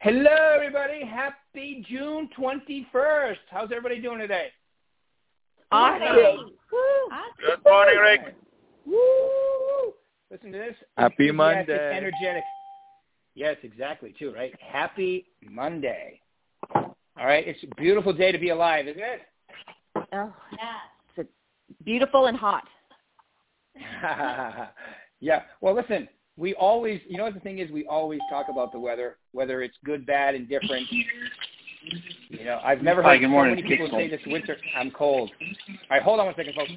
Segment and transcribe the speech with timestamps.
[0.00, 1.04] Hello, everybody.
[1.04, 3.36] Happy June 21st.
[3.50, 4.46] How's everybody doing today?
[5.72, 6.52] Awesome.
[7.44, 8.36] Good morning, Rick.
[8.86, 9.92] Woo!
[10.30, 10.76] Listen to this.
[10.96, 11.96] Happy Enthusiastic, Monday.
[11.96, 12.44] Energetic.
[13.34, 14.54] Yes, exactly, too, right?
[14.60, 16.20] Happy Monday.
[16.72, 17.48] All right.
[17.48, 19.22] It's a beautiful day to be alive, isn't it?
[20.12, 20.76] Oh, yeah.
[21.16, 21.28] it's
[21.84, 22.68] beautiful and hot.
[25.20, 25.42] yeah.
[25.60, 26.08] Well, listen,
[26.38, 29.60] we always, you know what the thing is, we always talk about the weather, whether
[29.60, 30.86] it's good, bad, and different.
[32.28, 33.56] You know, I've never Hi, heard good so morning.
[33.56, 35.30] many people say this winter, I'm cold.
[35.68, 36.70] All right, hold on one second, folks.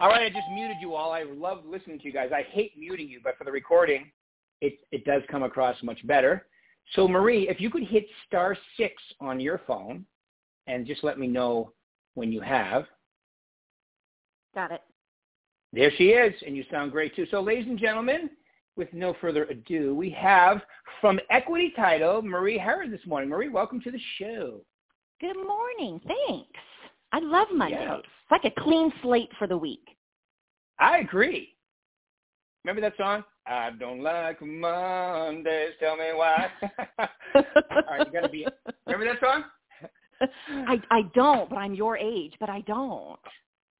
[0.00, 1.12] All right, I just muted you all.
[1.12, 2.30] I love listening to you guys.
[2.34, 4.10] I hate muting you, but for the recording,
[4.60, 6.46] it, it does come across much better.
[6.94, 10.04] So, Marie, if you could hit star six on your phone
[10.66, 11.72] and just let me know
[12.14, 12.84] when you have.
[14.54, 14.82] Got it.
[15.72, 17.26] There she is, and you sound great too.
[17.30, 18.30] So, ladies and gentlemen,
[18.76, 20.60] with no further ado, we have
[21.00, 23.28] from Equity Title, Marie Herod this morning.
[23.28, 24.60] Marie, welcome to the show.
[25.20, 26.00] Good morning.
[26.06, 26.60] Thanks.
[27.12, 27.78] I love Mondays.
[27.80, 27.96] Yeah.
[27.96, 29.84] It's like a clean slate for the week.
[30.78, 31.56] I agree.
[32.64, 33.24] Remember that song?
[33.46, 35.72] I don't like Mondays.
[35.78, 36.48] Tell me why.
[36.98, 37.06] All
[37.88, 38.46] right, you gotta be.
[38.86, 39.44] Remember that song?
[40.50, 43.18] I I don't, but I'm your age, but I don't.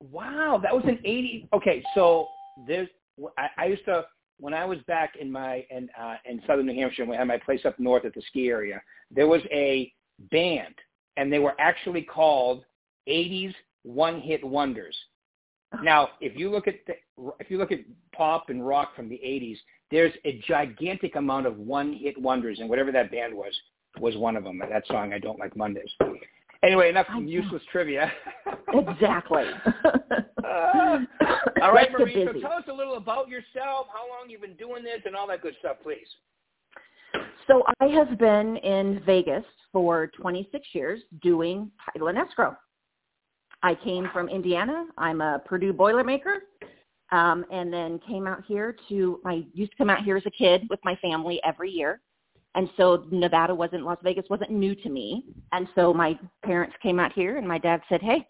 [0.01, 1.49] Wow, that was an 80.
[1.55, 2.29] Okay, so
[2.67, 2.89] there's.
[3.39, 4.05] I, I used to
[4.39, 7.05] when I was back in my in uh, in southern New Hampshire.
[7.05, 8.81] We had my place up north at the ski area.
[9.11, 9.93] There was a
[10.31, 10.75] band,
[11.17, 12.65] and they were actually called
[13.09, 14.97] 80s One Hit Wonders.
[15.83, 16.95] Now, if you look at the,
[17.41, 17.81] if you look at
[18.15, 19.57] pop and rock from the 80s,
[19.91, 23.53] there's a gigantic amount of one hit wonders, and whatever that band was
[23.99, 24.59] was one of them.
[24.59, 25.91] That song, I don't like Mondays.
[26.67, 28.11] Anyway, enough useless trivia.
[28.75, 29.45] Exactly.
[30.47, 31.01] Uh,
[31.61, 32.25] all right, Marie.
[32.25, 35.27] So tell us a little about yourself, how long you've been doing this, and all
[35.27, 36.07] that good stuff, please.
[37.49, 42.57] So I have been in Vegas for 26 years doing title and escrow.
[43.65, 44.87] I came from Indiana.
[44.97, 46.37] I'm a Purdue Boilermaker.
[47.11, 50.31] Um, and then came out here to, I used to come out here as a
[50.31, 52.01] kid with my family every year.
[52.57, 55.25] And so Nevada wasn't, Las Vegas wasn't new to me.
[55.53, 58.27] And so my parents came out here and my dad said, hey,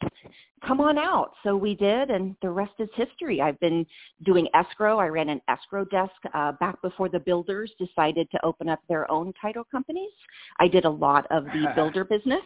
[0.66, 1.30] come on out.
[1.44, 3.40] So we did and the rest is history.
[3.40, 3.86] I've been
[4.24, 4.98] doing escrow.
[4.98, 9.08] I ran an escrow desk uh, back before the builders decided to open up their
[9.10, 10.10] own title companies.
[10.58, 12.42] I did a lot of the builder business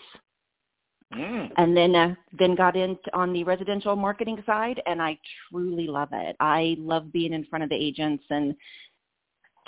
[1.12, 1.50] Mm.
[1.56, 5.18] and then uh, then got into on the residential marketing side and I
[5.50, 6.36] truly love it.
[6.38, 8.54] I love being in front of the agents and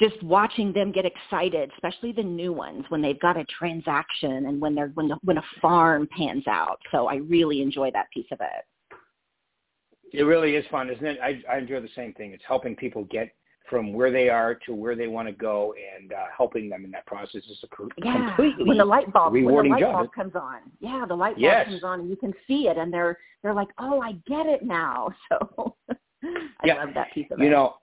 [0.01, 4.61] just watching them get excited, especially the new ones when they've got a transaction and
[4.61, 6.81] when they're when the, when a farm pans out.
[6.91, 8.99] So I really enjoy that piece of it.
[10.13, 11.19] It really is fun, isn't it?
[11.23, 12.33] I, I enjoy the same thing.
[12.33, 13.31] It's helping people get
[13.71, 16.91] from where they are to where they want to go and uh, helping them in
[16.91, 19.95] that process is a Yeah, completely when the light bulb when the rewarding light job.
[19.95, 20.59] bulb comes on.
[20.81, 21.65] Yeah, the light bulb Yes.
[21.67, 24.63] comes on and you can see it and they're they're like, "Oh, I get it
[24.63, 25.77] now." So
[26.25, 26.75] I Yeah.
[26.75, 27.51] love that piece of You it.
[27.51, 27.75] know,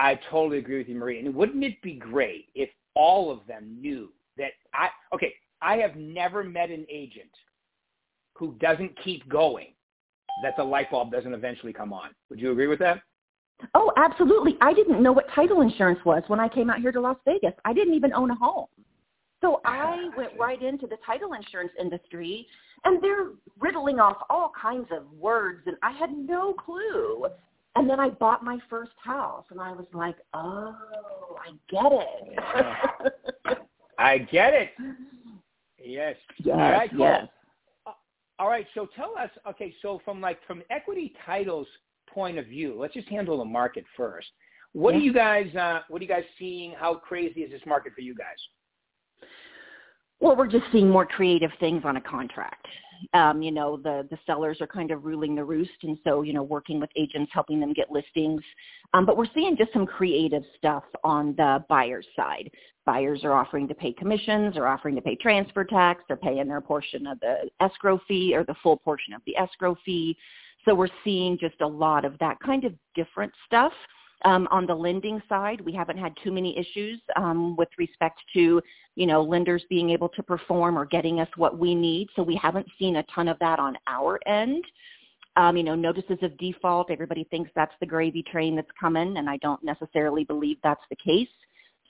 [0.00, 1.18] I totally agree with you, Marie.
[1.20, 5.94] And wouldn't it be great if all of them knew that I okay, I have
[5.94, 7.30] never met an agent
[8.34, 9.74] who doesn't keep going
[10.42, 12.10] that the light bulb doesn't eventually come on.
[12.30, 13.02] Would you agree with that?
[13.74, 14.56] Oh, absolutely.
[14.62, 17.52] I didn't know what title insurance was when I came out here to Las Vegas.
[17.66, 18.68] I didn't even own a home.
[19.42, 22.46] So I went right into the title insurance industry
[22.84, 27.26] and they're riddling off all kinds of words and I had no clue.
[27.76, 30.74] And then I bought my first house and I was like, oh,
[31.38, 33.58] I get it.
[33.98, 34.70] I get it.
[35.82, 36.16] Yes.
[36.38, 36.98] yes, All right, cool.
[36.98, 37.26] yes.
[38.38, 41.66] All right, so tell us, okay, so from like from equity titles
[42.08, 44.28] point of view, let's just handle the market first.
[44.72, 45.00] What Yeah.
[45.00, 46.72] are you guys uh what are you guys seeing?
[46.72, 48.36] How crazy is this market for you guys?
[50.20, 52.66] Well, we're just seeing more creative things on a contract.
[53.14, 56.32] Um, you know, the the sellers are kind of ruling the roost, and so you
[56.32, 58.42] know, working with agents, helping them get listings.
[58.92, 62.50] Um, but we're seeing just some creative stuff on the buyer's side.
[62.86, 66.60] Buyers are offering to pay commissions, are offering to pay transfer tax, they're paying their
[66.60, 70.16] portion of the escrow fee or the full portion of the escrow fee.
[70.64, 73.72] So we're seeing just a lot of that kind of different stuff.
[74.24, 78.60] Um, on the lending side, we haven't had too many issues um, with respect to
[79.00, 82.08] you know, lenders being able to perform or getting us what we need.
[82.16, 84.64] So we haven't seen a ton of that on our end.
[85.36, 89.30] Um, you know, notices of default, everybody thinks that's the gravy train that's coming, and
[89.30, 91.28] I don't necessarily believe that's the case.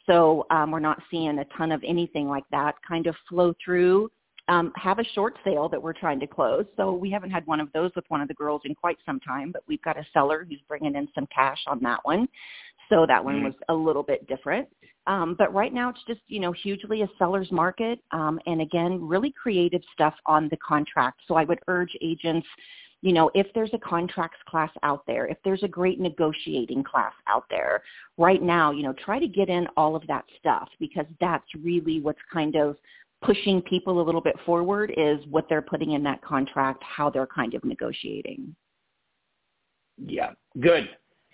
[0.06, 4.11] So um, we're not seeing a ton of anything like that kind of flow through.
[4.50, 6.67] Um, have a short sale that we're trying to close.
[6.76, 9.20] So we haven't had one of those with one of the girls in quite some
[9.20, 12.29] time, but we've got a seller who's bringing in some cash on that one.
[12.91, 13.44] So that one mm-hmm.
[13.44, 14.69] was a little bit different.
[15.06, 18.00] Um, but right now it's just, you know, hugely a seller's market.
[18.11, 21.20] Um, and again, really creative stuff on the contract.
[21.26, 22.47] So I would urge agents,
[23.02, 27.14] you know, if there's a contracts class out there, if there's a great negotiating class
[27.29, 27.82] out there
[28.19, 32.00] right now, you know, try to get in all of that stuff because that's really
[32.00, 32.76] what's kind of
[33.22, 37.26] pushing people a little bit forward is what they're putting in that contract, how they're
[37.26, 38.55] kind of negotiating.
[39.99, 40.31] Yeah,
[40.61, 40.88] good.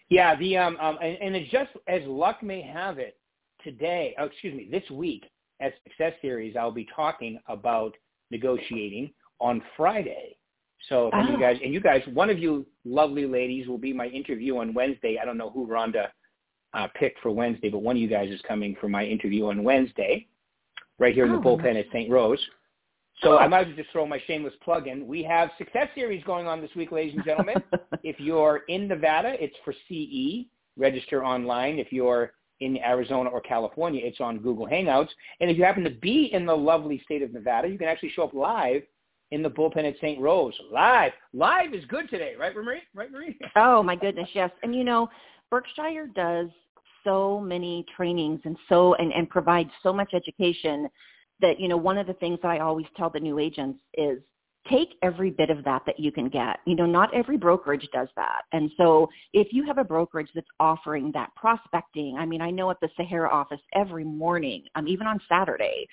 [0.08, 3.16] Yeah, the um, um and, and it just as luck may have it,
[3.62, 5.24] today, oh, excuse me, this week
[5.60, 7.94] at Success Series, I'll be talking about
[8.30, 9.10] negotiating
[9.40, 10.36] on Friday.
[10.88, 11.30] So oh.
[11.30, 14.74] you guys, and you guys, one of you lovely ladies will be my interview on
[14.74, 15.18] Wednesday.
[15.20, 16.08] I don't know who Rhonda
[16.74, 19.64] uh, picked for Wednesday, but one of you guys is coming for my interview on
[19.64, 20.26] Wednesday,
[20.98, 22.10] right here in the oh, bullpen at St.
[22.10, 22.40] Rose.
[23.22, 23.38] So oh.
[23.38, 25.06] I might as well just throw my shameless plug in.
[25.06, 27.62] We have Success Series going on this week, ladies and gentlemen.
[28.02, 30.46] if you're in Nevada, it's for CE.
[30.78, 31.78] Register online.
[31.78, 35.08] If you're in Arizona or California, it's on Google Hangouts.
[35.40, 38.10] And if you happen to be in the lovely state of Nevada, you can actually
[38.10, 38.82] show up live
[39.30, 40.20] in the bullpen at St.
[40.20, 40.54] Rose.
[40.70, 41.12] Live.
[41.32, 42.82] Live is good today, right, Marie?
[42.94, 43.38] Right, Marie?
[43.56, 44.50] oh, my goodness, yes.
[44.62, 45.08] And, you know,
[45.50, 46.48] Berkshire does
[47.06, 49.28] so many trainings and so and, and
[49.82, 50.88] so much education
[51.40, 54.18] that, you know, one of the things that I always tell the new agents is
[54.68, 56.58] take every bit of that that you can get.
[56.66, 58.42] You know, not every brokerage does that.
[58.52, 62.70] And so if you have a brokerage that's offering that prospecting, I mean, I know
[62.70, 65.86] at the Sahara office every morning, um, even on Saturday.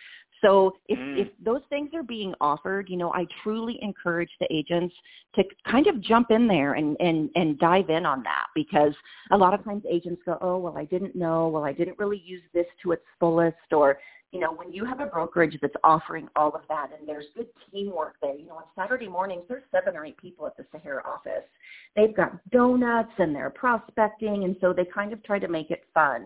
[0.44, 1.20] So if, mm.
[1.20, 4.94] if those things are being offered, you know, I truly encourage the agents
[5.36, 8.94] to kind of jump in there and, and, and dive in on that because
[9.32, 11.48] a lot of times agents go, oh, well, I didn't know.
[11.48, 14.00] Well, I didn't really use this to its fullest or,
[14.34, 17.48] you know, when you have a brokerage that's offering all of that and there's good
[17.72, 21.04] teamwork there, you know, on Saturday mornings, there's seven or eight people at the Sahara
[21.06, 21.48] office.
[21.96, 25.84] They've got donuts and they're prospecting, and so they kind of try to make it
[25.94, 26.26] fun.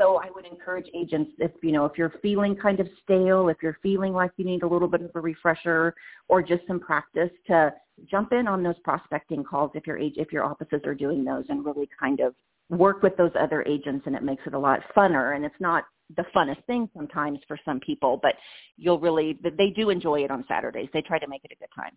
[0.00, 3.58] So I would encourage agents if, you know, if you're feeling kind of stale, if
[3.62, 5.94] you're feeling like you need a little bit of a refresher
[6.28, 7.74] or just some practice to
[8.10, 11.44] jump in on those prospecting calls if your age, if your offices are doing those
[11.50, 12.34] and really kind of
[12.70, 15.84] work with those other agents and it makes it a lot funner and it's not
[16.16, 18.36] the funnest thing sometimes for some people, but
[18.78, 20.88] you'll really they do enjoy it on Saturdays.
[20.94, 21.92] They try to make it a good time.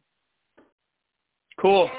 [1.58, 1.90] Cool.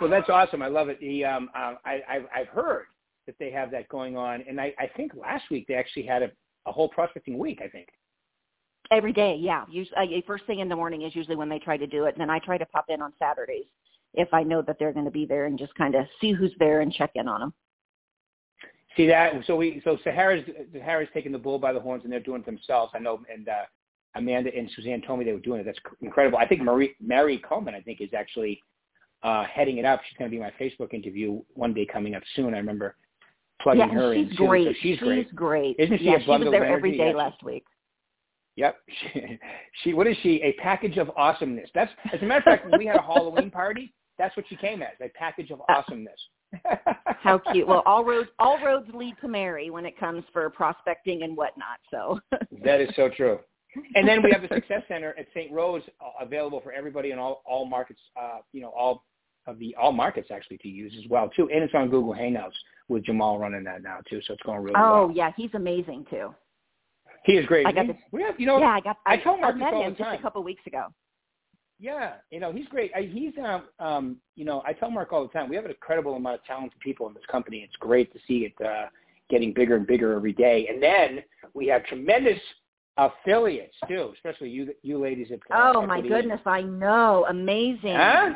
[0.00, 0.60] Well, that's awesome.
[0.60, 0.98] I love it.
[0.98, 2.86] The um, uh, I, I've, I've heard
[3.26, 6.22] that they have that going on, and I, I think last week they actually had
[6.22, 6.30] a,
[6.66, 7.60] a whole prospecting week.
[7.62, 7.88] I think.
[8.90, 9.64] Every day, yeah.
[9.68, 12.14] Usually, uh, first thing in the morning is usually when they try to do it,
[12.14, 13.66] and then I try to pop in on Saturdays
[14.14, 16.54] if I know that they're going to be there and just kind of see who's
[16.58, 17.54] there and check in on them.
[18.96, 19.32] See that?
[19.46, 22.46] So we so Sahara's Sahara's taking the bull by the horns and they're doing it
[22.46, 22.92] themselves.
[22.94, 23.64] I know, and uh,
[24.14, 25.64] Amanda and Suzanne told me they were doing it.
[25.64, 26.38] That's incredible.
[26.38, 28.62] I think Marie Mary Coleman, I think, is actually
[29.22, 30.00] uh, heading it up.
[30.08, 32.54] She's going to be my Facebook interview one day coming up soon.
[32.54, 32.96] I remember
[33.62, 34.36] plugging yeah, her she's in.
[34.36, 34.66] Great.
[34.66, 35.34] So she's, she's great.
[35.34, 35.76] great.
[35.78, 37.64] Isn't she yeah, a bundle she was there of every day yeah, last week.
[38.56, 38.76] Yep.
[38.88, 39.38] She,
[39.82, 40.42] she what is she?
[40.42, 41.70] A package of awesomeness.
[41.74, 44.56] That's as a matter of fact, when we had a Halloween party, that's what she
[44.56, 46.18] came as, a package of uh, awesomeness.
[47.04, 47.66] How cute.
[47.66, 51.78] Well, all roads all roads lead to Mary when it comes for prospecting and whatnot.
[51.90, 52.20] So
[52.64, 53.38] that is so true.
[53.94, 55.52] And then we have the Success Center at St.
[55.52, 58.00] Rose uh, available for everybody in all all markets.
[58.18, 59.04] Uh, you know, all
[59.46, 61.48] of the all markets actually to use as well too.
[61.52, 62.52] And it's on Google Hangouts
[62.88, 64.20] with Jamal running that now too.
[64.26, 65.16] So it's going really oh, well.
[65.16, 66.34] yeah, he's amazing too.
[67.24, 67.66] He is great.
[67.66, 68.98] I got he, we have, you know, yeah, I got.
[69.04, 70.12] I, I told Marcus I met all him the time.
[70.12, 70.86] just a couple weeks ago.
[71.78, 72.90] Yeah, you know, he's great.
[72.96, 75.72] I, he's, um, um, you know, I tell Mark all the time, we have an
[75.72, 77.58] incredible amount of talented people in this company.
[77.58, 78.86] It's great to see it uh,
[79.28, 80.68] getting bigger and bigger every day.
[80.70, 81.22] And then
[81.52, 82.38] we have tremendous
[82.96, 85.40] affiliates too, especially you, you ladies at.
[85.54, 87.94] Uh, oh my goodness, I know, amazing.
[87.94, 88.34] Huh?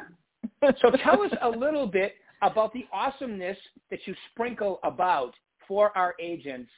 [0.81, 3.57] So tell us a little bit about the awesomeness
[3.91, 5.35] that you sprinkle about
[5.69, 6.71] for our agents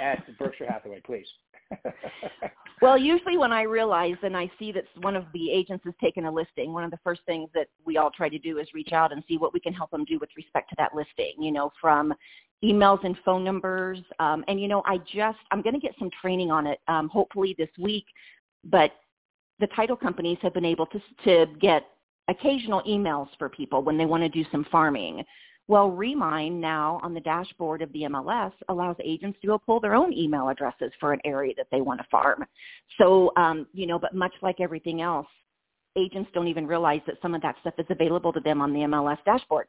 [0.00, 1.26] at Berkshire Hathaway, please.
[2.82, 6.26] well, usually when I realize and I see that one of the agents has taken
[6.26, 8.92] a listing, one of the first things that we all try to do is reach
[8.92, 11.52] out and see what we can help them do with respect to that listing, you
[11.52, 12.12] know, from
[12.62, 13.98] emails and phone numbers.
[14.18, 17.08] Um, and, you know, I just, I'm going to get some training on it um,
[17.08, 18.06] hopefully this week,
[18.64, 18.92] but
[19.60, 21.86] the title companies have been able to, to get
[22.28, 25.24] occasional emails for people when they want to do some farming.
[25.66, 29.94] Well, Remine now on the dashboard of the MLS allows agents to go pull their
[29.94, 32.44] own email addresses for an area that they want to farm.
[32.98, 35.26] So, um, you know, but much like everything else,
[35.96, 38.80] agents don't even realize that some of that stuff is available to them on the
[38.80, 39.66] MLS dashboard,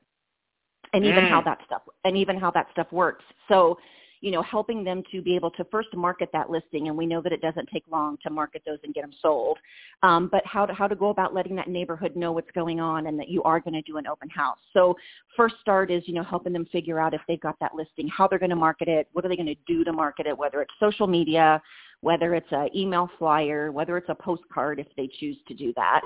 [0.93, 1.29] and even mm.
[1.29, 3.23] how that stuff and even how that stuff works.
[3.47, 3.77] So,
[4.25, 7.21] you know, helping them to be able to first market that listing, and we know
[7.21, 9.59] that it doesn't take long to market those and get them sold.
[10.01, 13.05] Um, but how to how to go about letting that neighborhood know what's going on
[13.05, 14.57] and that you are going to do an open house.
[14.73, 14.97] So
[15.37, 18.27] first start is you know helping them figure out if they've got that listing, how
[18.27, 20.59] they're going to market it, what are they going to do to market it, whether
[20.63, 21.61] it's social media,
[22.01, 26.01] whether it's an email flyer, whether it's a postcard if they choose to do that.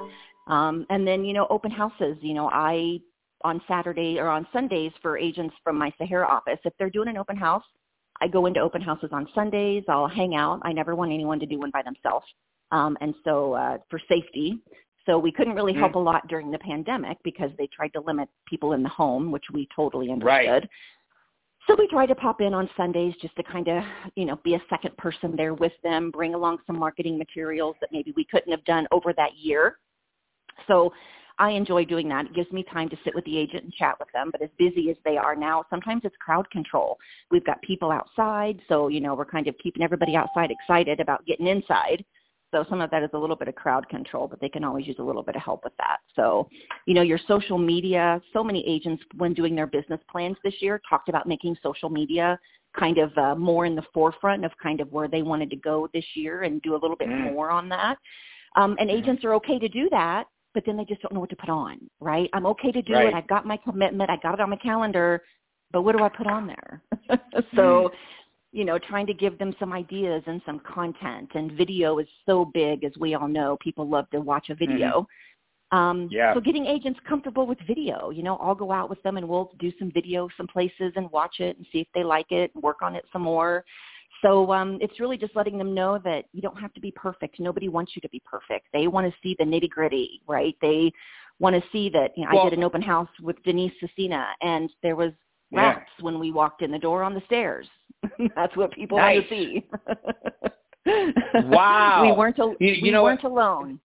[0.48, 2.18] Um, and then, you know, open houses.
[2.20, 3.00] You know, I
[3.46, 7.18] on Saturday or on Sundays for agents from my Sahara office, if they're doing an
[7.18, 7.64] open house,
[8.22, 9.84] I go into open houses on Sundays.
[9.88, 10.60] I'll hang out.
[10.64, 12.26] I never want anyone to do one by themselves.
[12.72, 14.60] Um, and so uh, for safety,
[15.06, 16.00] so we couldn't really help mm-hmm.
[16.00, 19.46] a lot during the pandemic because they tried to limit people in the home, which
[19.52, 20.28] we totally understood.
[20.28, 20.70] Right.
[21.68, 23.84] So we try to pop in on Sundays just to kind of,
[24.16, 27.90] you know, be a second person there with them, bring along some marketing materials that
[27.92, 29.78] maybe we couldn't have done over that year.
[30.68, 30.92] So
[31.40, 32.26] I enjoy doing that.
[32.26, 34.30] It gives me time to sit with the agent and chat with them.
[34.32, 36.98] But as busy as they are now, sometimes it's crowd control.
[37.32, 41.26] We've got people outside, so you know we're kind of keeping everybody outside excited about
[41.26, 42.04] getting inside.
[42.52, 44.88] So some of that is a little bit of crowd control, but they can always
[44.88, 45.98] use a little bit of help with that.
[46.16, 46.50] So,
[46.88, 50.82] you know, your social media, so many agents when doing their business plans this year
[50.90, 52.40] talked about making social media
[52.78, 55.88] kind of uh, more in the forefront of kind of where they wanted to go
[55.94, 57.34] this year and do a little bit mm.
[57.34, 57.98] more on that.
[58.56, 58.98] Um, and mm.
[58.98, 61.50] agents are okay to do that, but then they just don't know what to put
[61.50, 62.30] on, right?
[62.34, 63.08] I'm okay to do right.
[63.08, 63.14] it.
[63.14, 64.10] I've got my commitment.
[64.10, 65.22] I got it on my calendar,
[65.72, 66.82] but what do I put on there?
[67.56, 67.90] so, mm
[68.52, 71.30] you know, trying to give them some ideas and some content.
[71.36, 73.58] And video is so big, as we all know.
[73.62, 75.02] People love to watch a video.
[75.02, 75.78] Mm-hmm.
[75.78, 76.34] Um, yeah.
[76.34, 79.52] So getting agents comfortable with video, you know, I'll go out with them and we'll
[79.60, 82.64] do some video some places and watch it and see if they like it and
[82.64, 83.64] work on it some more.
[84.22, 87.40] So um, it's really just letting them know that you don't have to be perfect.
[87.40, 88.68] Nobody wants you to be perfect.
[88.74, 90.56] They want to see the nitty gritty, right?
[90.62, 90.92] They
[91.40, 92.12] want to see that.
[92.18, 95.12] You know, well, I did an open house with Denise Cecina, and there was
[95.52, 96.06] rats yeah.
[96.06, 97.68] when we walked in the door on the stairs.
[98.36, 99.18] That's what people nice.
[99.18, 99.68] want to see.
[101.50, 102.04] wow.
[102.04, 103.32] We weren't, al- you, you we know weren't what?
[103.32, 103.80] alone.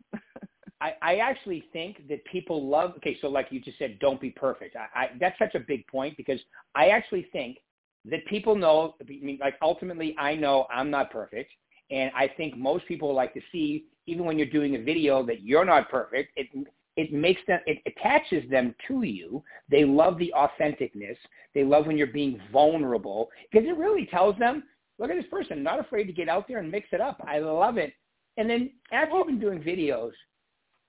[0.81, 2.93] I, I actually think that people love.
[2.99, 4.77] Okay, so like you just said, don't be perfect.
[4.77, 6.41] I, I, that's such a big point because
[6.75, 7.59] I actually think
[8.07, 8.95] that people know.
[9.01, 11.53] I mean, like ultimately, I know I'm not perfect,
[11.91, 15.43] and I think most people like to see, even when you're doing a video, that
[15.43, 16.33] you're not perfect.
[16.37, 16.49] It
[16.97, 21.17] it makes them it attaches them to you they love the authenticness
[21.55, 24.63] they love when you're being vulnerable because it really tells them
[24.99, 27.39] look at this person not afraid to get out there and mix it up i
[27.39, 27.93] love it
[28.37, 30.13] and then after you've been doing videos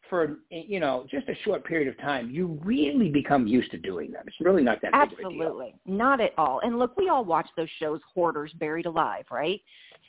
[0.09, 4.11] for you know just a short period of time you really become used to doing
[4.11, 4.23] them.
[4.27, 5.75] It's really not that absolutely.
[5.85, 6.61] Not at all.
[6.63, 9.61] And look we all watch those shows hoarders buried alive right?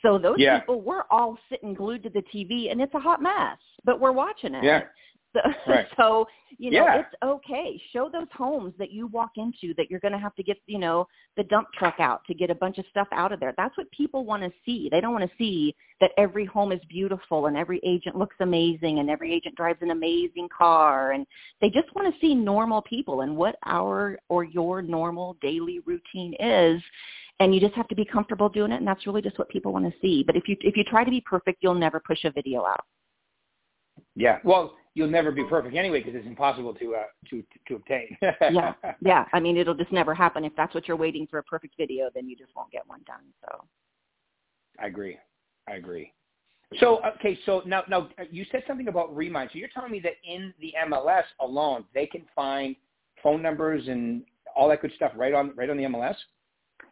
[0.03, 0.59] So those yeah.
[0.59, 4.11] people we're all sitting glued to the tv and it's a hot mess but we're
[4.11, 4.63] watching it.
[4.63, 4.81] Yeah
[5.43, 5.87] so, right.
[5.97, 6.27] so
[6.57, 6.99] you know, yeah.
[6.99, 7.79] it's okay.
[7.93, 10.79] Show those homes that you walk into that you're going to have to get, you
[10.79, 13.53] know, the dump truck out to get a bunch of stuff out of there.
[13.57, 14.87] That's what people want to see.
[14.89, 18.99] They don't want to see that every home is beautiful and every agent looks amazing
[18.99, 21.25] and every agent drives an amazing car and
[21.61, 26.33] they just want to see normal people and what our or your normal daily routine
[26.39, 26.81] is
[27.39, 29.73] and you just have to be comfortable doing it and that's really just what people
[29.73, 30.23] want to see.
[30.25, 32.83] But if you if you try to be perfect, you'll never push a video out.
[34.15, 34.39] Yeah.
[34.43, 38.17] Well, you'll never be perfect anyway because it's impossible to uh, to to obtain.
[38.21, 39.25] yeah, yeah.
[39.31, 40.43] I mean, it'll just never happen.
[40.43, 43.01] If that's what you're waiting for a perfect video, then you just won't get one
[43.05, 43.21] done.
[43.45, 43.63] So.
[44.79, 45.17] I agree.
[45.69, 46.11] I agree.
[46.79, 49.49] So okay, so now now you said something about Remine.
[49.53, 52.75] So you're telling me that in the MLS alone, they can find
[53.21, 54.23] phone numbers and
[54.55, 56.15] all that good stuff right on right on the MLS.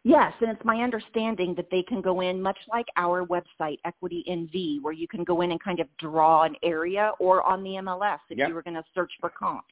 [0.04, 4.24] Yes, and it's my understanding that they can go in much like our website, Equity
[4.28, 7.70] NV, where you can go in and kind of draw an area or on the
[7.70, 8.48] MLS if yep.
[8.48, 9.66] you were going to search for comps.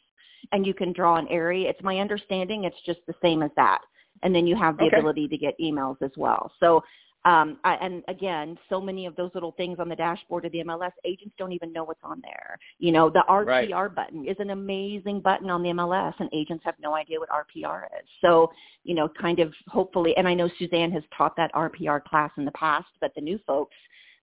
[0.52, 1.71] And you can draw an area.
[1.71, 3.81] It's my understanding it's just the same as that.
[4.23, 4.99] And then you have the okay.
[4.99, 6.52] ability to get emails as well.
[6.61, 6.83] So
[7.26, 10.59] um, I, and again, so many of those little things on the dashboard of the
[10.59, 12.59] MLS, agents don't even know what's on there.
[12.78, 13.95] You know, the RPR right.
[13.95, 17.85] button is an amazing button on the MLS, and agents have no idea what RPR
[17.99, 18.07] is.
[18.21, 18.52] So,
[18.83, 22.45] you know, kind of hopefully, and I know Suzanne has taught that RPR class in
[22.45, 23.75] the past, but the new folks,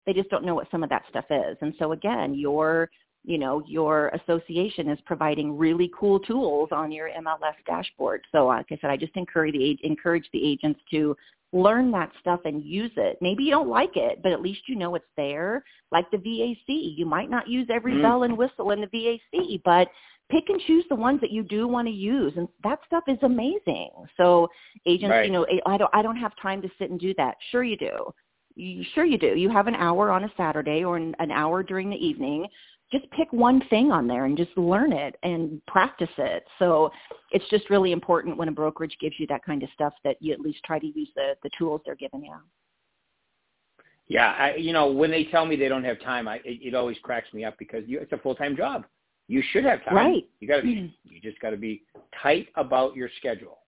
[0.06, 1.58] they just don't know what some of that stuff is.
[1.62, 2.90] And so again, your
[3.24, 8.22] you know your association is providing really cool tools on your MLS dashboard.
[8.32, 11.16] So like I said, I just encourage the encourage the agents to
[11.54, 13.18] learn that stuff and use it.
[13.22, 15.64] Maybe you don't like it, but at least you know it's there.
[15.92, 18.02] Like the VAC, you might not use every mm.
[18.02, 19.90] bell and whistle in the VAC, but
[20.30, 23.18] pick and choose the ones that you do want to use, and that stuff is
[23.22, 23.90] amazing.
[24.16, 24.48] So
[24.86, 25.26] agents, right.
[25.26, 27.36] you know, I don't, I don't have time to sit and do that.
[27.52, 28.14] Sure, you do.
[28.56, 29.36] You, sure you do.
[29.36, 32.48] You have an hour on a Saturday or an, an hour during the evening
[32.92, 36.44] just pick one thing on there and just learn it and practice it.
[36.60, 36.92] So
[37.32, 40.34] it's just really important when a brokerage gives you that kind of stuff that you
[40.34, 42.36] at least try to use the the tools they're giving you.
[44.08, 46.76] Yeah, I, you know, when they tell me they don't have time, I it, it
[46.76, 48.86] always cracks me up because you, it's a full time job.
[49.28, 49.96] You should have time.
[49.96, 50.28] Right.
[50.42, 50.94] You got to be.
[51.04, 51.84] You just got to be
[52.22, 53.60] tight about your schedule.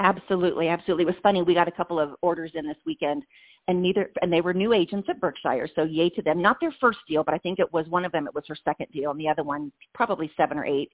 [0.00, 1.04] Absolutely, absolutely.
[1.04, 1.42] It was funny.
[1.42, 3.22] We got a couple of orders in this weekend,
[3.68, 6.40] and neither and they were new agents at Berkshire, so yay to them.
[6.42, 8.26] Not their first deal, but I think it was one of them.
[8.26, 10.92] It was her second deal, and the other one probably seven or eight.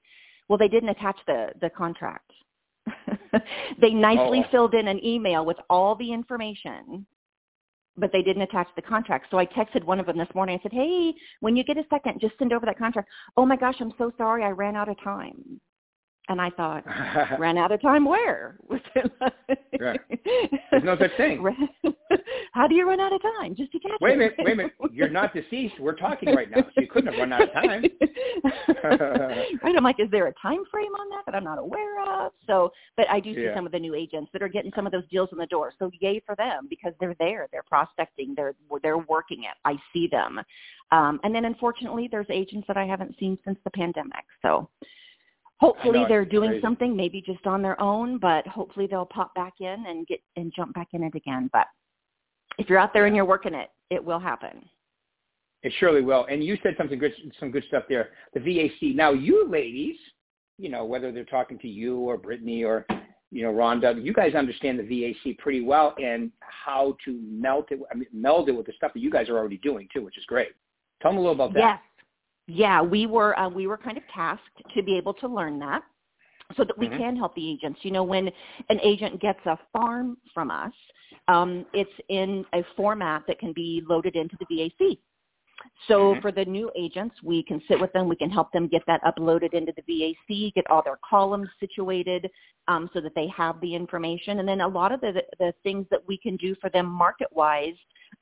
[0.48, 2.30] Well, they didn't attach the the contract.
[3.80, 4.50] they nicely oh.
[4.50, 7.06] filled in an email with all the information
[7.96, 9.26] but they didn't attach the contract.
[9.30, 10.58] So I texted one of them this morning.
[10.58, 13.56] I said, "Hey, when you get a second, just send over that contract." Oh my
[13.56, 14.42] gosh, I'm so sorry.
[14.42, 15.60] I ran out of time.
[16.28, 16.84] And I thought,
[17.38, 18.56] ran out of time where?
[19.80, 20.00] right.
[20.70, 21.42] There's no such thing.
[22.52, 23.54] How do you run out of time?
[23.54, 24.72] Just to catch Wait a minute, wait a minute.
[24.92, 25.74] You're not deceased.
[25.78, 27.84] We're talking right now, so you couldn't have run out of time.
[29.62, 29.76] right.
[29.76, 32.32] I'm like, is there a time frame on that that I'm not aware of?
[32.46, 33.54] So, but I do see yeah.
[33.54, 35.72] some of the new agents that are getting some of those deals in the door.
[35.78, 37.48] So yay for them because they're there.
[37.52, 38.34] They're prospecting.
[38.36, 39.56] They're they're working it.
[39.64, 40.40] I see them.
[40.90, 44.24] Um, and then unfortunately, there's agents that I haven't seen since the pandemic.
[44.42, 44.68] So
[45.60, 46.62] hopefully they're doing crazy.
[46.62, 50.52] something maybe just on their own but hopefully they'll pop back in and get and
[50.56, 51.66] jump back in it again but
[52.60, 54.64] if you're out there and you're working it it will happen.
[55.62, 56.26] It surely will.
[56.30, 58.10] And you said something good some good stuff there.
[58.34, 59.96] The vac now you ladies
[60.58, 62.86] you know whether they're talking to you or brittany or
[63.30, 67.80] you know rhonda you guys understand the vac pretty well and how to melt it
[67.90, 70.18] I mean, meld it with the stuff that you guys are already doing too which
[70.18, 70.50] is great.
[71.00, 71.60] Tell them a little about that.
[71.60, 71.78] Yes.
[72.46, 75.82] Yeah, we were uh, we were kind of tasked to be able to learn that
[76.56, 76.98] so that we mm-hmm.
[76.98, 77.80] can help the agents.
[77.82, 78.30] You know, when
[78.68, 80.72] an agent gets a farm from us,
[81.28, 84.98] um, it's in a format that can be loaded into the VAC.
[85.88, 86.20] So mm-hmm.
[86.20, 88.08] for the new agents, we can sit with them.
[88.08, 92.28] We can help them get that uploaded into the VAC, get all their columns situated
[92.68, 94.38] um, so that they have the information.
[94.38, 97.74] And then a lot of the, the things that we can do for them market-wise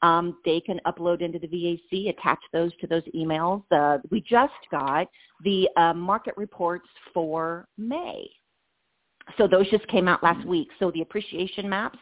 [0.02, 3.62] um, they can upload into the VAC, attach those to those emails.
[3.70, 5.08] Uh, we just got
[5.44, 8.28] the uh, market reports for May.
[9.36, 10.68] So those just came out last week.
[10.78, 11.98] So the appreciation maps,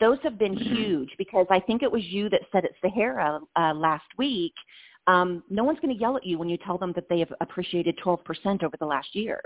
[0.00, 3.74] those have been huge because I think it was you that said at Sahara uh,
[3.74, 4.54] last week.
[5.06, 7.32] Um, no one's going to yell at you when you tell them that they have
[7.40, 9.40] appreciated 12% over the last year.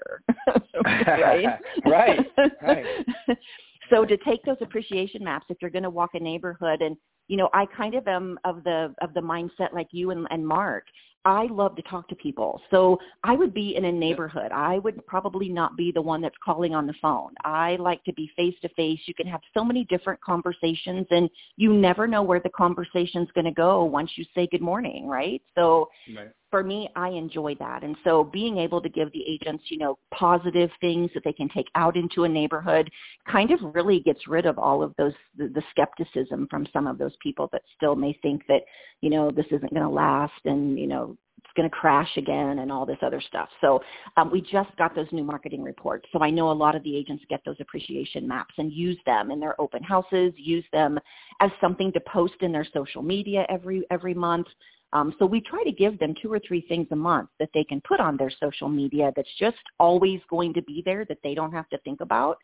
[0.85, 1.59] right?
[1.87, 2.27] right.
[2.61, 2.87] Right.
[3.91, 6.97] So to take those appreciation maps, if you're going to walk a neighborhood and
[7.29, 10.47] you know, I kind of am of the of the mindset like you and, and
[10.47, 10.85] Mark.
[11.27, 12.61] I love to talk to people.
[12.71, 14.53] So I would be in a neighborhood.
[14.53, 17.33] I would probably not be the one that's calling on the phone.
[17.45, 19.01] I like to be face to face.
[19.07, 23.47] You can have so many different conversations and you never know where the conversation's going
[23.47, 25.41] to go once you say good morning, right?
[25.55, 27.83] So right for me, I enjoy that.
[27.83, 31.49] And so being able to give the agents, you know, positive things that they can
[31.49, 32.89] take out into a neighborhood
[33.29, 36.97] kind of really gets rid of all of those, the, the skepticism from some of
[36.97, 38.61] those people that still may think that,
[39.01, 42.61] you know, this isn't going to last and, you know, it's going to crash again
[42.61, 43.49] and all this other stuff.
[43.61, 43.83] So
[44.17, 46.07] um, we just got those new marketing reports.
[46.13, 49.33] So I know a lot of the agents get those appreciation maps and use them
[49.33, 51.01] in their open houses, use them
[51.41, 54.47] as something to post in their social media every every month.
[54.95, 57.65] Um, so we try to give them two or three things a month that they
[57.65, 61.35] can put on their social media that's just always going to be there that they
[61.35, 62.39] don't have to think about.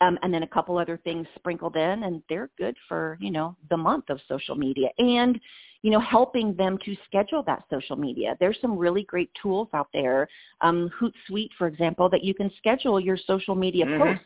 [0.00, 3.56] Um, and then a couple other things sprinkled in, and they're good for you know
[3.70, 5.40] the month of social media, and
[5.82, 8.36] you know helping them to schedule that social media.
[8.40, 10.26] There's some really great tools out there,
[10.62, 14.02] um, Hootsuite, for example, that you can schedule your social media mm-hmm.
[14.02, 14.24] posts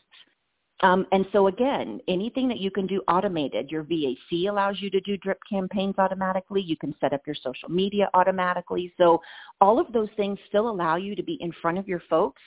[0.80, 5.00] um, and so again, anything that you can do automated, your VAC allows you to
[5.00, 6.62] do drip campaigns automatically.
[6.62, 8.92] You can set up your social media automatically.
[8.96, 9.20] So
[9.60, 12.40] all of those things still allow you to be in front of your folks,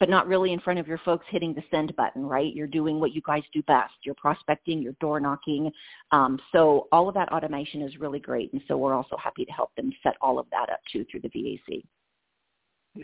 [0.00, 2.54] but not really in front of your folks hitting the send button, right?
[2.54, 3.92] You're doing what you guys do best.
[4.02, 5.70] You're prospecting, you're door knocking.
[6.10, 8.50] Um, so all of that automation is really great.
[8.54, 11.20] And so we're also happy to help them set all of that up too through
[11.20, 11.84] the VAC.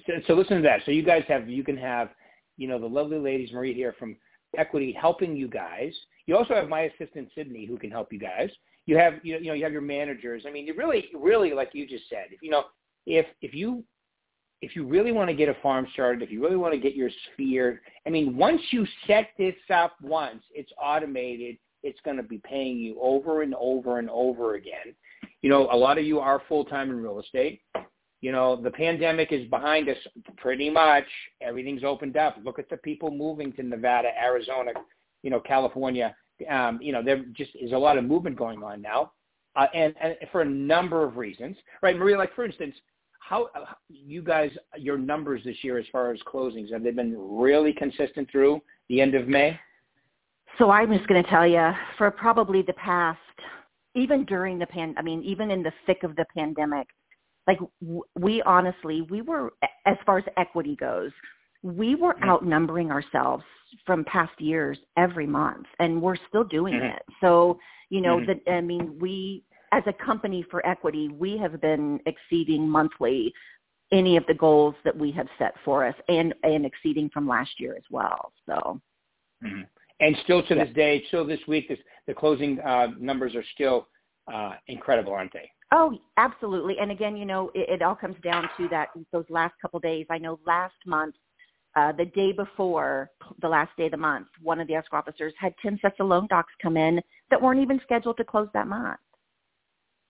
[0.06, 0.80] So, so listen to that.
[0.86, 2.10] So you guys have, you can have,
[2.56, 4.16] you know, the lovely ladies, Marie here from
[4.56, 5.92] equity helping you guys.
[6.26, 8.50] You also have my assistant Sydney who can help you guys.
[8.86, 10.44] You have you know you have your managers.
[10.46, 12.26] I mean, you really really like you just said.
[12.30, 12.64] If you know
[13.06, 13.84] if if you
[14.62, 16.94] if you really want to get a farm started, if you really want to get
[16.94, 21.56] your sphere, I mean, once you set this up once, it's automated.
[21.82, 24.94] It's going to be paying you over and over and over again.
[25.40, 27.62] You know, a lot of you are full time in real estate
[28.20, 29.96] you know, the pandemic is behind us
[30.36, 31.04] pretty much.
[31.40, 32.36] Everything's opened up.
[32.44, 34.72] Look at the people moving to Nevada, Arizona,
[35.22, 36.14] you know, California.
[36.48, 39.12] Um, you know, there just is a lot of movement going on now,
[39.56, 41.96] uh, and, and for a number of reasons, right?
[41.96, 42.74] Maria, like for instance,
[43.20, 43.48] how
[43.88, 48.30] you guys your numbers this year as far as closings have they been really consistent
[48.30, 49.58] through the end of May?
[50.58, 53.18] So I'm just going to tell you for probably the past
[53.94, 56.88] even during the pan I mean even in the thick of the pandemic
[57.46, 57.58] like
[58.14, 59.52] we honestly we were
[59.86, 61.10] as far as equity goes
[61.62, 62.30] we were mm-hmm.
[62.30, 63.44] outnumbering ourselves
[63.86, 66.96] from past years every month and we're still doing mm-hmm.
[66.96, 68.32] it so you know mm-hmm.
[68.44, 73.32] that i mean we as a company for equity we have been exceeding monthly
[73.92, 77.50] any of the goals that we have set for us and and exceeding from last
[77.58, 78.80] year as well so
[79.44, 79.62] mm-hmm.
[80.00, 83.86] and still to this day still this week this, the closing uh, numbers are still
[84.32, 86.76] uh, incredible aren't they Oh, absolutely.
[86.80, 89.82] And again, you know, it, it all comes down to that those last couple of
[89.82, 90.06] days.
[90.10, 91.14] I know last month,
[91.76, 95.32] uh, the day before the last day of the month, one of the escrow officers
[95.38, 98.66] had 10 sets of loan docs come in that weren't even scheduled to close that
[98.66, 98.98] month.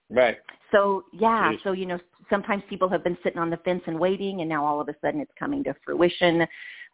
[0.09, 0.37] Right.
[0.71, 4.41] So yeah, so you know, sometimes people have been sitting on the fence and waiting,
[4.41, 6.47] and now all of a sudden it's coming to fruition.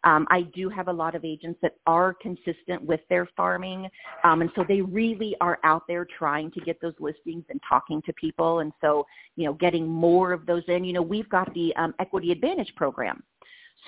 [0.04, 3.88] Um, I do have a lot of agents that are consistent with their farming,
[4.22, 8.00] um, and so they really are out there trying to get those listings and talking
[8.02, 9.06] to people, and so
[9.36, 10.84] you know, getting more of those in.
[10.84, 13.22] You know, we've got the um, Equity Advantage program.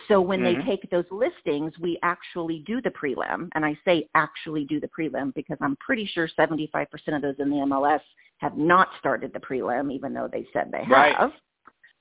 [0.09, 0.61] So when mm-hmm.
[0.61, 4.89] they take those listings, we actually do the prelim, and I say actually do the
[4.89, 8.01] prelim because I'm pretty sure 75% of those in the MLS
[8.39, 11.15] have not started the prelim, even though they said they right.
[11.17, 11.33] have.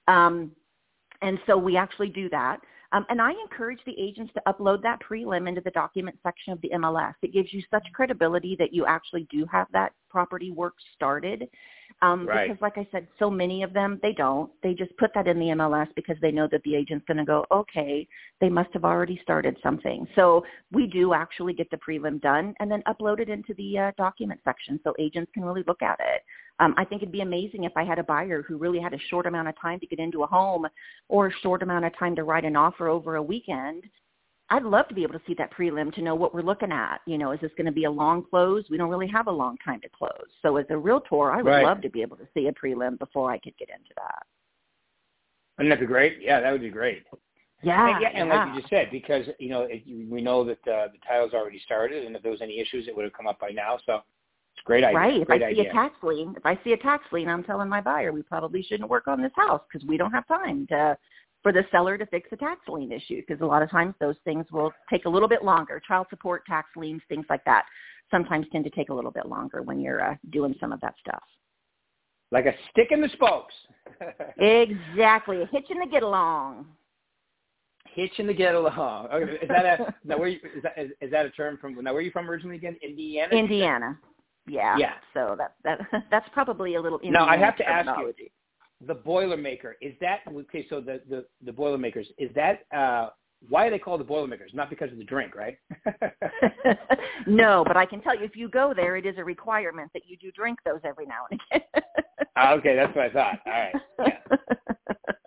[0.08, 0.52] Um,
[1.22, 2.60] and so we actually do that.
[2.92, 6.62] Um, and I encourage the agents to upload that prelim into the document section of
[6.62, 7.14] the MLS.
[7.22, 11.48] It gives you such credibility that you actually do have that property work started.
[12.02, 12.48] Um, right.
[12.48, 14.50] Because, like I said, so many of them they don't.
[14.64, 17.26] They just put that in the MLS because they know that the agent's going to
[17.26, 18.08] go, okay,
[18.40, 20.08] they must have already started something.
[20.16, 23.92] So we do actually get the prelim done and then upload it into the uh,
[23.98, 26.22] document section so agents can really look at it.
[26.60, 29.00] Um, I think it'd be amazing if I had a buyer who really had a
[29.10, 30.68] short amount of time to get into a home
[31.08, 33.84] or a short amount of time to write an offer over a weekend
[34.52, 37.02] I'd love to be able to see that prelim to know what we're looking at.
[37.06, 38.66] You know, is this going to be a long close?
[38.70, 40.28] We don't really have a long time to close.
[40.42, 41.64] So as a realtor, I would right.
[41.64, 44.26] love to be able to see a prelim before I could get into that.
[45.58, 46.18] Wouldn't that be great?
[46.22, 47.04] Yeah, that would be great.
[47.62, 48.46] Yeah, and, yeah, and yeah.
[48.46, 51.60] like you just said, because you know it, we know that uh, the title's already
[51.60, 53.78] started, and if there was any issues, it would have come up by now.
[53.86, 54.00] So
[54.66, 54.98] great idea.
[54.98, 55.26] Right.
[55.26, 55.64] Great if I idea.
[55.64, 58.22] see a tax lien, if I see a tax lien, I'm telling my buyer we
[58.22, 60.98] probably shouldn't work on this house because we don't have time to
[61.42, 64.18] for the seller to fix a tax lien issue because a lot of times those
[64.26, 65.82] things will take a little bit longer.
[65.88, 67.66] Child support, tax liens, things like that
[68.12, 70.96] sometimes tend to take a little bit longer when you're uh, doing some of that
[71.00, 71.24] stuff.
[72.32, 73.54] Like a stick in the spokes.
[74.38, 76.68] exactly, a hitch in the get along.
[77.96, 79.08] Hitch in the get along.
[79.08, 80.18] Okay, is that a now?
[80.20, 81.76] Where you, is that is, is that a term from?
[81.84, 82.78] Now, where are you from originally again?
[82.84, 83.36] Indiana.
[83.36, 84.00] Indiana.
[84.50, 84.78] Yeah.
[84.78, 84.94] Yeah.
[85.14, 87.00] So that that that's probably a little.
[87.04, 88.14] Now I have to ask you
[88.88, 90.66] the Boilermaker is that okay?
[90.70, 93.10] So the the the Boilermakers is that uh,
[93.48, 94.52] why are they called the Boilermakers?
[94.54, 95.58] Not because of the drink, right?
[97.28, 100.04] no, but I can tell you if you go there, it is a requirement that
[100.08, 101.68] you do drink those every now and again.
[102.36, 103.40] Ah, okay, that's what I thought.
[103.46, 103.76] All right.
[104.00, 104.38] Yeah.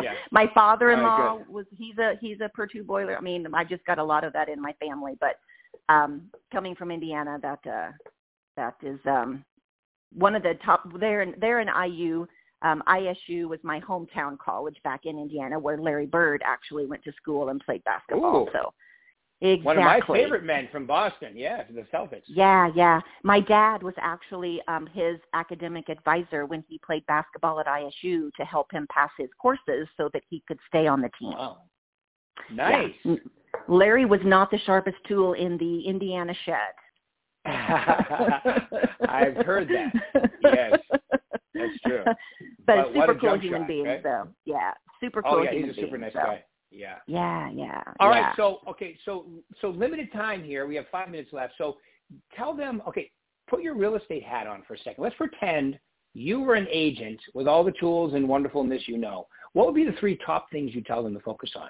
[0.02, 0.12] yeah.
[0.30, 3.18] My father-in-law right, was he's a he's a two boiler.
[3.18, 5.37] I mean, I just got a lot of that in my family, but
[5.92, 7.90] um coming from Indiana, that uh
[8.56, 9.44] that is um
[10.12, 10.82] one of the top.
[10.98, 12.26] They're in, they're in IU
[12.62, 17.12] um, ISU was my hometown college back in Indiana, where Larry Bird actually went to
[17.20, 18.44] school and played basketball.
[18.44, 18.52] Ooh.
[18.52, 18.72] So
[19.40, 19.64] exactly.
[19.64, 21.32] One of my favorite men from Boston.
[21.34, 22.22] Yeah, the Celtics.
[22.28, 23.00] Yeah, yeah.
[23.24, 28.44] My dad was actually um, his academic advisor when he played basketball at ISU to
[28.44, 31.32] help him pass his courses so that he could stay on the team.
[31.32, 31.58] Wow.
[32.52, 32.92] Nice.
[33.04, 33.16] Yeah.
[33.68, 36.72] Larry was not the sharpest tool in the Indiana shed.
[39.09, 40.31] I've heard that.
[40.42, 40.78] Yes.
[41.55, 42.05] That's true.
[42.66, 44.00] but, but super cool human shot, being, right?
[44.02, 46.20] so yeah, super oh, cool yeah, human he's a being, super nice so.
[46.20, 46.44] guy.
[46.70, 46.96] Yeah.
[47.07, 47.83] Yeah, yeah.
[48.00, 48.20] All yeah.
[48.20, 48.37] right.
[48.37, 48.96] So okay.
[49.05, 49.26] So
[49.61, 50.66] so limited time here.
[50.66, 51.55] We have five minutes left.
[51.59, 51.76] So
[52.35, 52.83] tell them.
[52.88, 53.11] Okay.
[53.48, 55.02] Put your real estate hat on for a second.
[55.02, 55.78] Let's pretend
[56.14, 59.26] you were an agent with all the tools and wonderfulness you know.
[59.52, 61.68] What would be the three top things you tell them to focus on?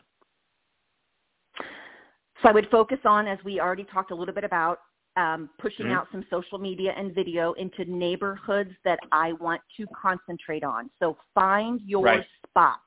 [2.43, 4.81] So I would focus on, as we already talked a little bit about,
[5.16, 5.94] um, pushing mm-hmm.
[5.94, 10.90] out some social media and video into neighborhoods that I want to concentrate on.
[10.98, 12.25] So find your right.
[12.48, 12.81] spot,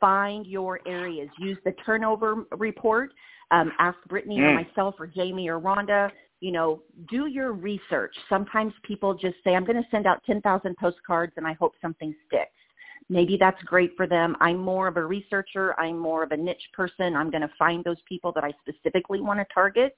[0.00, 1.28] find your areas.
[1.38, 3.10] Use the turnover report.
[3.50, 4.50] Um, ask Brittany mm.
[4.50, 6.10] or myself or Jamie or Rhonda.
[6.40, 8.14] You know, do your research.
[8.28, 12.14] Sometimes people just say, "I'm going to send out 10,000 postcards and I hope something
[12.26, 12.50] sticks."
[13.08, 14.34] Maybe that's great for them.
[14.40, 15.78] I'm more of a researcher.
[15.78, 17.14] I'm more of a niche person.
[17.14, 19.96] I'm going to find those people that I specifically want to target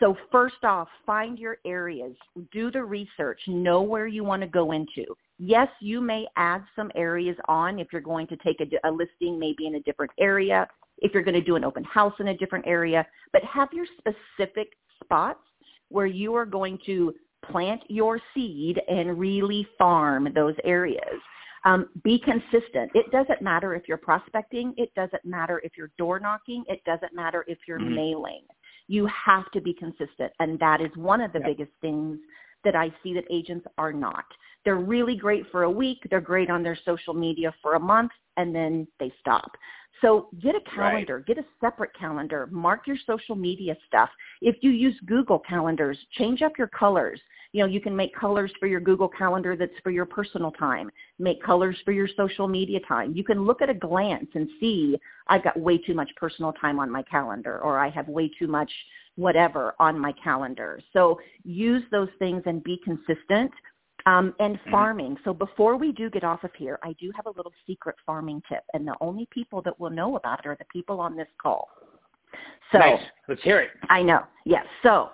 [0.00, 2.14] So first off, find your areas,
[2.52, 5.04] do the research, know where you want to go into.
[5.38, 9.38] Yes, you may add some areas on if you're going to take a, a listing
[9.38, 12.36] maybe in a different area, if you're going to do an open house in a
[12.36, 14.68] different area, but have your specific
[15.02, 15.40] spots
[15.88, 17.14] where you are going to
[17.50, 21.20] plant your seed and really farm those areas.
[21.64, 22.90] Um, be consistent.
[22.94, 24.74] It doesn't matter if you're prospecting.
[24.76, 26.62] It doesn't matter if you're door knocking.
[26.68, 27.94] It doesn't matter if you're mm-hmm.
[27.94, 28.42] mailing.
[28.88, 30.32] You have to be consistent.
[30.40, 31.48] And that is one of the yep.
[31.48, 32.18] biggest things
[32.64, 34.24] that I see that agents are not.
[34.64, 35.98] They're really great for a week.
[36.10, 39.52] They're great on their social media for a month and then they stop.
[40.00, 41.26] So get a calendar, right.
[41.26, 44.10] get a separate calendar, mark your social media stuff.
[44.40, 47.20] If you use Google calendars, change up your colors.
[47.54, 50.90] You know, you can make colors for your Google calendar that's for your personal time.
[51.20, 53.14] Make colors for your social media time.
[53.14, 56.80] You can look at a glance and see I've got way too much personal time
[56.80, 58.70] on my calendar or I have way too much
[59.14, 60.80] whatever on my calendar.
[60.92, 63.52] So use those things and be consistent
[64.06, 64.70] um, and mm-hmm.
[64.72, 65.16] farming.
[65.22, 68.42] So before we do get off of here, I do have a little secret farming
[68.48, 71.28] tip, and the only people that will know about it are the people on this
[71.40, 71.68] call.
[72.72, 73.00] So nice.
[73.28, 73.70] Let's hear it.
[73.88, 74.24] I know.
[74.44, 74.66] Yes.
[74.82, 75.10] So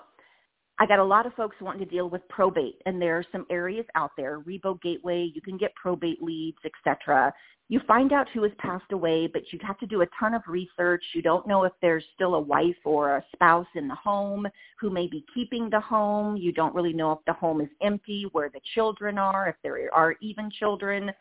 [0.80, 3.46] I got a lot of folks wanting to deal with probate, and there are some
[3.50, 7.32] areas out there, Rebo Gateway, you can get probate leads, etc
[7.70, 10.42] you find out who has passed away, but you have to do a ton of
[10.48, 11.04] research.
[11.14, 14.48] You don't know if there's still a wife or a spouse in the home
[14.80, 16.36] who may be keeping the home.
[16.36, 19.88] You don't really know if the home is empty, where the children are, if there
[19.94, 21.12] are even children.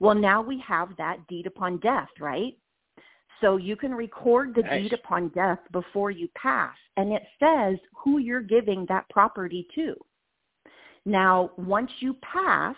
[0.00, 2.56] Well, now we have that deed upon death, right?
[3.42, 4.82] So you can record the nice.
[4.82, 9.94] deed upon death before you pass, and it says who you're giving that property to.
[11.04, 12.76] Now, once you pass,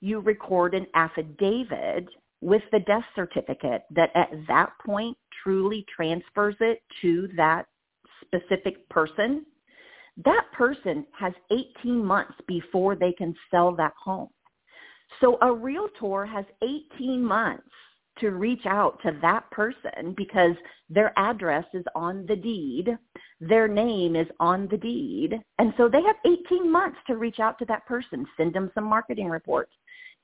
[0.00, 2.08] you record an affidavit
[2.40, 7.66] with the death certificate that at that point truly transfers it to that
[8.22, 9.46] specific person,
[10.24, 14.28] that person has 18 months before they can sell that home.
[15.20, 17.62] So a realtor has 18 months
[18.20, 20.54] to reach out to that person because
[20.88, 22.96] their address is on the deed,
[23.40, 27.58] their name is on the deed, and so they have 18 months to reach out
[27.58, 29.72] to that person, send them some marketing reports,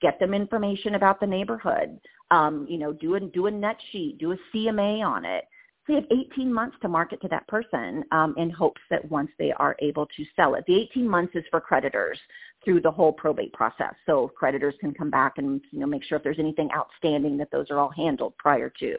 [0.00, 1.98] get them information about the neighborhood,
[2.30, 5.44] um, you know, do a, do a net sheet, do a CMA on it.
[5.86, 9.30] So you have 18 months to market to that person um, in hopes that once
[9.38, 10.64] they are able to sell it.
[10.66, 12.18] The 18 months is for creditors
[12.66, 13.94] through the whole probate process.
[14.04, 17.50] So creditors can come back and you know make sure if there's anything outstanding that
[17.50, 18.96] those are all handled prior to.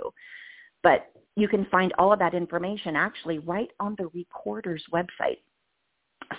[0.82, 5.40] But you can find all of that information actually right on the recorder's website.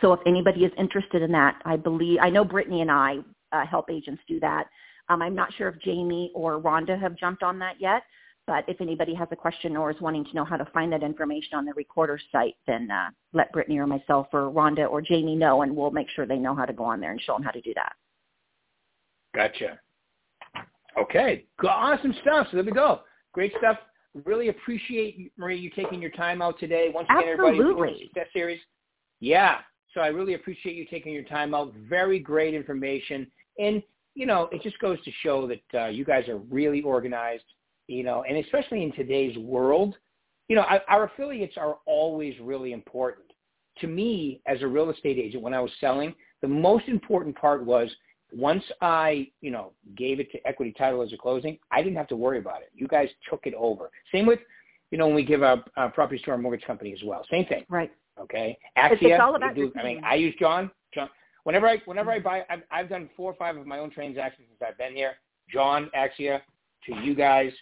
[0.01, 3.19] So if anybody is interested in that, I believe I know Brittany and I
[3.53, 4.65] uh, help agents do that.
[5.11, 8.03] Um, I'm not sure if Jamie or Rhonda have jumped on that yet,
[8.49, 11.03] but if anybody has a question or is wanting to know how to find that
[11.03, 15.37] information on the recorder site, then uh, let Brittany or myself or Rhonda or Jamie
[15.37, 17.43] know, and we'll make sure they know how to go on there and show them
[17.43, 17.93] how to do that.
[19.35, 19.79] Gotcha.
[20.99, 22.49] Okay, awesome stuff.
[22.51, 23.03] So there we go.
[23.33, 23.77] Great stuff.
[24.25, 26.91] Really appreciate Marie you taking your time out today.
[26.93, 27.61] Once again, Absolutely.
[27.61, 28.61] everybody, Success Series.
[29.21, 29.59] Yeah.
[29.93, 31.75] So I really appreciate you taking your time out.
[31.89, 33.31] Very great information.
[33.59, 33.83] And,
[34.15, 37.45] you know, it just goes to show that uh, you guys are really organized,
[37.89, 39.97] you know, and especially in today's world,
[40.49, 43.27] you know, our, affiliates are always really important.
[43.81, 47.65] To me, as a real estate agent, when I was selling, the most important part
[47.65, 47.91] was
[48.33, 52.09] once I, you know, gave it to Equity Title as a closing, I didn't have
[52.09, 52.71] to worry about it.
[52.75, 53.91] You guys took it over.
[54.13, 54.41] Same with,
[54.91, 57.25] you know, when we give our, our uh, properties to our mortgage company as well.
[57.31, 57.65] Same thing.
[57.69, 57.93] Right.
[58.21, 58.59] Okay.
[58.77, 58.99] Axia.
[59.03, 60.71] It's all about do, I mean, I use John.
[60.93, 61.09] John.
[61.45, 62.25] Whenever I whenever I mm-hmm.
[62.25, 65.13] buy, I've, I've done four or five of my own transactions since I've been here.
[65.51, 66.41] John, Axia,
[66.87, 67.53] to you guys,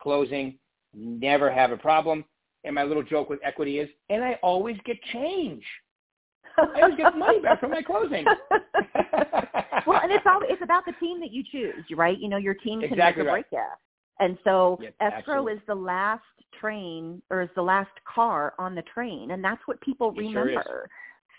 [0.00, 0.58] closing,
[0.94, 2.24] never have a problem.
[2.64, 5.62] And my little joke with equity is, and I always get change.
[6.56, 8.24] I always get money back from my closing.
[9.86, 12.18] well, and it's all it's about the team that you choose, right?
[12.18, 13.64] You know, your team can exactly make or break you.
[14.20, 15.52] And so yep, escrow absolutely.
[15.54, 16.22] is the last
[16.60, 20.62] train or is the last car on the train, and that's what people It remember.
[20.62, 20.90] sure.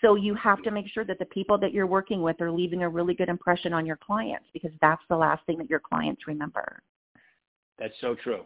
[0.02, 2.82] So you have to make sure that the people that you're working with are leaving
[2.82, 6.26] a really good impression on your clients because that's the last thing that your clients
[6.26, 6.82] remember.
[7.78, 8.42] That's so true.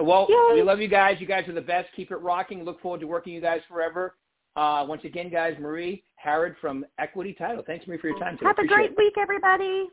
[0.00, 0.54] Well, Yay.
[0.54, 1.16] we love you guys.
[1.20, 1.88] You guys are the best.
[1.94, 2.64] Keep it rocking.
[2.64, 4.16] Look forward to working you guys forever.
[4.56, 7.62] Uh, once again, guys, Marie Harrod from Equity Title.
[7.66, 8.46] Thanks, Marie, for your time today.
[8.46, 8.98] Have a Appreciate great it.
[8.98, 9.88] week, everybody.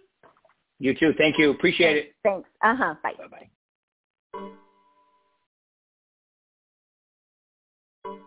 [0.79, 1.13] You too.
[1.17, 1.51] Thank you.
[1.51, 2.13] Appreciate it.
[2.23, 2.47] Thanks.
[2.61, 2.95] Uh huh.
[3.03, 3.13] Bye.
[3.17, 4.49] Bye-bye.